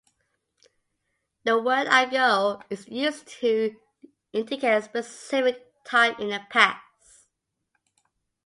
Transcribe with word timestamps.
The 1.43 1.61
word 1.61 1.85
"ago" 1.87 2.63
is 2.71 2.87
used 2.87 3.27
to 3.41 3.75
indicate 4.33 4.67
a 4.75 4.81
specific 4.81 5.63
time 5.85 6.15
in 6.17 6.29
the 6.29 6.41
past. 6.49 7.27